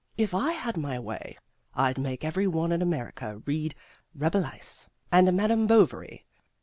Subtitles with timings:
[0.17, 1.37] If I had my way,
[1.75, 3.75] I'd make every one in America read
[4.15, 6.25] Rabelais and Madame Bovary.